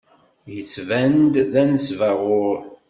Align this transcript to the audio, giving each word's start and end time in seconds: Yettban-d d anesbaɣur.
Yettban-d 0.53 1.35
d 1.51 1.53
anesbaɣur. 1.61 2.59